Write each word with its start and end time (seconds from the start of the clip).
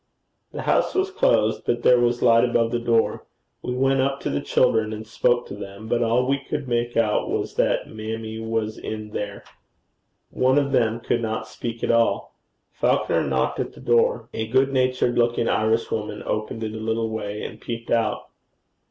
The 0.51 0.63
house 0.63 0.95
was 0.95 1.11
closed, 1.11 1.61
but 1.67 1.83
there 1.83 1.99
was 1.99 2.23
light 2.23 2.43
above 2.43 2.71
the 2.71 2.79
door. 2.79 3.27
We 3.61 3.75
went 3.75 4.01
up 4.01 4.19
to 4.21 4.31
the 4.31 4.41
children, 4.41 4.93
and 4.93 5.05
spoke 5.05 5.45
to 5.49 5.53
them, 5.53 5.87
but 5.87 6.01
all 6.01 6.25
we 6.27 6.39
could 6.39 6.67
make 6.67 6.97
out 6.97 7.29
was 7.29 7.53
that 7.53 7.87
mammie 7.87 8.39
was 8.39 8.79
in 8.79 9.11
there. 9.11 9.43
One 10.31 10.57
of 10.57 10.71
them 10.71 11.01
could 11.01 11.21
not 11.21 11.47
speak 11.47 11.83
at 11.83 11.91
all. 11.91 12.33
Falconer 12.71 13.21
knocked 13.27 13.59
at 13.59 13.73
the 13.73 13.79
door. 13.79 14.27
A 14.33 14.47
good 14.47 14.73
natured 14.73 15.19
looking 15.19 15.47
Irishwoman 15.47 16.23
opened 16.25 16.63
it 16.63 16.73
a 16.73 16.77
little 16.79 17.11
way 17.11 17.43
and 17.45 17.61
peeped 17.61 17.91
out. 17.91 18.29